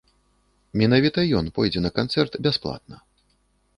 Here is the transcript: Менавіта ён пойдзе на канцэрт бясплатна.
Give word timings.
Менавіта 0.81 1.25
ён 1.41 1.51
пойдзе 1.57 1.79
на 1.85 1.91
канцэрт 1.99 2.33
бясплатна. 2.49 2.95